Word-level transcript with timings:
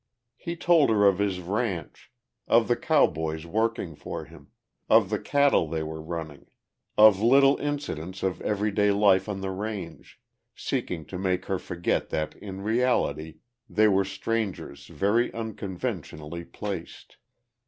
He 0.35 0.55
told 0.55 0.89
her 0.89 1.05
of 1.07 1.19
his 1.19 1.39
ranch, 1.41 2.11
of 2.47 2.67
the 2.67 2.75
cowboys 2.75 3.45
working 3.45 3.93
for 3.93 4.25
him, 4.25 4.47
of 4.89 5.11
the 5.11 5.19
cattle 5.19 5.67
they 5.69 5.83
were 5.83 6.01
running, 6.01 6.47
of 6.97 7.21
little 7.21 7.57
incidents 7.57 8.23
of 8.23 8.41
everyday 8.41 8.89
life 8.89 9.29
on 9.29 9.41
the 9.41 9.51
range, 9.51 10.19
seeking 10.55 11.05
to 11.05 11.19
make 11.19 11.45
her 11.45 11.59
forget 11.59 12.09
that 12.09 12.33
in 12.37 12.61
reality 12.61 13.41
they 13.69 13.87
were 13.87 14.03
strangers 14.03 14.87
very 14.87 15.31
unconventionally 15.35 16.45
placed. 16.45 17.17